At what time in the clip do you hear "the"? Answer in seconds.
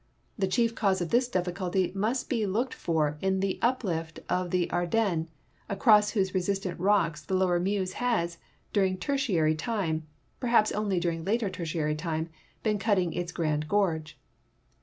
0.35-0.47, 3.39-3.59, 4.49-4.67, 7.21-7.35